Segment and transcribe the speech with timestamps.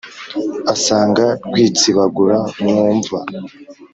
[0.73, 3.17] Asanga Rwitsibagura mwumva,